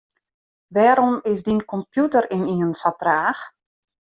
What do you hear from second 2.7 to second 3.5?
sa traach?